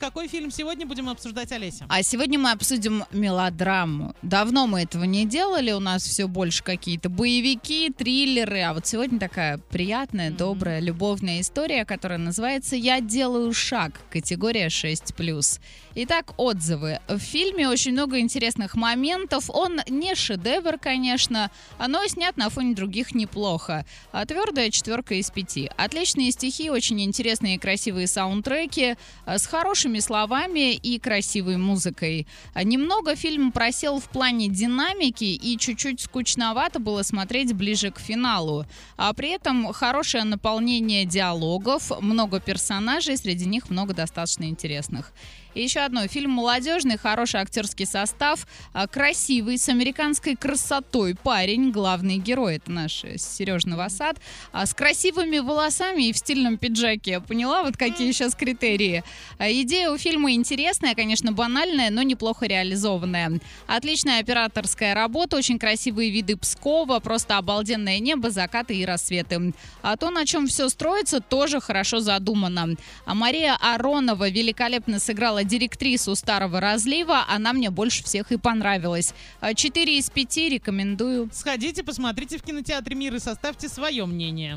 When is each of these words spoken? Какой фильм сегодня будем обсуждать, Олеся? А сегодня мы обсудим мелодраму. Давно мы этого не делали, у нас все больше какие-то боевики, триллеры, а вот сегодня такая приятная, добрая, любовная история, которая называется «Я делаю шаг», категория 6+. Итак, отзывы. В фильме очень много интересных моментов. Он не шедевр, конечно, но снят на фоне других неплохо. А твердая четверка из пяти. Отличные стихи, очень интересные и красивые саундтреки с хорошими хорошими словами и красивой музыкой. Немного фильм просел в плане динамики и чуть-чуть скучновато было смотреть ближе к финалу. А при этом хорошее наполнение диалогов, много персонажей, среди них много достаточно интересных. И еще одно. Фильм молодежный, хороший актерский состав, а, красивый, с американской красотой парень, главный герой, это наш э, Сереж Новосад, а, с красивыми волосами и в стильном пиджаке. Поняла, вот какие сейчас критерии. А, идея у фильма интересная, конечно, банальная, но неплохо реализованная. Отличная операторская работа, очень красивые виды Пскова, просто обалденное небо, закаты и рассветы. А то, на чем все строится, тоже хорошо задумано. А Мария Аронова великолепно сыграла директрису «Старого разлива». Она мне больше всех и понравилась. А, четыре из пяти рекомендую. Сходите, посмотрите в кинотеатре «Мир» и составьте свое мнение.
Какой 0.00 0.28
фильм 0.28 0.52
сегодня 0.52 0.86
будем 0.86 1.08
обсуждать, 1.08 1.50
Олеся? 1.50 1.84
А 1.88 2.04
сегодня 2.04 2.38
мы 2.38 2.52
обсудим 2.52 3.02
мелодраму. 3.10 4.14
Давно 4.22 4.68
мы 4.68 4.82
этого 4.82 5.02
не 5.02 5.26
делали, 5.26 5.72
у 5.72 5.80
нас 5.80 6.04
все 6.04 6.28
больше 6.28 6.62
какие-то 6.62 7.08
боевики, 7.08 7.90
триллеры, 7.90 8.60
а 8.60 8.74
вот 8.74 8.86
сегодня 8.86 9.18
такая 9.18 9.58
приятная, 9.58 10.30
добрая, 10.30 10.78
любовная 10.78 11.40
история, 11.40 11.84
которая 11.84 12.20
называется 12.20 12.76
«Я 12.76 13.00
делаю 13.00 13.52
шаг», 13.52 14.00
категория 14.08 14.68
6+. 14.68 15.60
Итак, 16.00 16.32
отзывы. 16.36 17.00
В 17.08 17.18
фильме 17.18 17.68
очень 17.68 17.90
много 17.90 18.20
интересных 18.20 18.76
моментов. 18.76 19.50
Он 19.50 19.80
не 19.88 20.14
шедевр, 20.14 20.78
конечно, 20.78 21.50
но 21.84 22.06
снят 22.06 22.36
на 22.36 22.50
фоне 22.50 22.76
других 22.76 23.16
неплохо. 23.16 23.84
А 24.12 24.24
твердая 24.24 24.70
четверка 24.70 25.14
из 25.14 25.28
пяти. 25.32 25.68
Отличные 25.76 26.30
стихи, 26.30 26.70
очень 26.70 27.00
интересные 27.00 27.56
и 27.56 27.58
красивые 27.58 28.06
саундтреки 28.06 28.94
с 29.26 29.44
хорошими 29.46 29.87
хорошими 29.88 30.00
словами 30.00 30.74
и 30.74 30.98
красивой 30.98 31.56
музыкой. 31.56 32.26
Немного 32.54 33.16
фильм 33.16 33.52
просел 33.52 34.00
в 34.00 34.04
плане 34.04 34.48
динамики 34.48 35.24
и 35.24 35.56
чуть-чуть 35.56 36.00
скучновато 36.00 36.78
было 36.78 37.02
смотреть 37.02 37.54
ближе 37.54 37.90
к 37.90 37.98
финалу. 37.98 38.66
А 38.98 39.12
при 39.14 39.30
этом 39.30 39.72
хорошее 39.72 40.24
наполнение 40.24 41.06
диалогов, 41.06 41.90
много 42.02 42.38
персонажей, 42.40 43.16
среди 43.16 43.46
них 43.46 43.70
много 43.70 43.94
достаточно 43.94 44.44
интересных. 44.44 45.12
И 45.58 45.62
еще 45.62 45.80
одно. 45.80 46.06
Фильм 46.06 46.30
молодежный, 46.30 46.98
хороший 46.98 47.40
актерский 47.40 47.86
состав, 47.86 48.46
а, 48.72 48.86
красивый, 48.86 49.58
с 49.58 49.68
американской 49.68 50.36
красотой 50.36 51.16
парень, 51.16 51.72
главный 51.72 52.18
герой, 52.18 52.56
это 52.56 52.70
наш 52.70 53.02
э, 53.04 53.18
Сереж 53.18 53.64
Новосад, 53.64 54.18
а, 54.52 54.66
с 54.66 54.74
красивыми 54.74 55.38
волосами 55.38 56.08
и 56.08 56.12
в 56.12 56.18
стильном 56.18 56.58
пиджаке. 56.58 57.20
Поняла, 57.20 57.64
вот 57.64 57.76
какие 57.76 58.12
сейчас 58.12 58.34
критерии. 58.36 59.02
А, 59.38 59.48
идея 59.78 59.90
у 59.90 59.98
фильма 59.98 60.32
интересная, 60.32 60.94
конечно, 60.94 61.30
банальная, 61.32 61.90
но 61.90 62.02
неплохо 62.02 62.46
реализованная. 62.46 63.38
Отличная 63.68 64.20
операторская 64.20 64.94
работа, 64.94 65.36
очень 65.36 65.58
красивые 65.58 66.10
виды 66.10 66.36
Пскова, 66.36 66.98
просто 66.98 67.38
обалденное 67.38 68.00
небо, 68.00 68.30
закаты 68.30 68.74
и 68.74 68.84
рассветы. 68.84 69.52
А 69.82 69.96
то, 69.96 70.10
на 70.10 70.26
чем 70.26 70.48
все 70.48 70.68
строится, 70.68 71.20
тоже 71.20 71.60
хорошо 71.60 72.00
задумано. 72.00 72.76
А 73.04 73.14
Мария 73.14 73.56
Аронова 73.60 74.28
великолепно 74.28 74.98
сыграла 74.98 75.44
директрису 75.44 76.16
«Старого 76.16 76.60
разлива». 76.60 77.24
Она 77.28 77.52
мне 77.52 77.70
больше 77.70 78.02
всех 78.02 78.32
и 78.32 78.36
понравилась. 78.36 79.14
А, 79.40 79.54
четыре 79.54 79.98
из 79.98 80.10
пяти 80.10 80.48
рекомендую. 80.48 81.30
Сходите, 81.32 81.84
посмотрите 81.84 82.38
в 82.38 82.42
кинотеатре 82.42 82.96
«Мир» 82.96 83.14
и 83.14 83.20
составьте 83.20 83.68
свое 83.68 84.06
мнение. 84.06 84.56